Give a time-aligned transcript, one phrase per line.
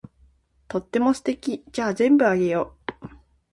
[0.67, 1.63] とっても素敵。
[1.71, 3.09] じゃあ全部あげよう。